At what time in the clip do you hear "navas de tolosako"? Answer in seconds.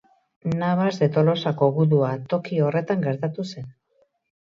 0.61-1.69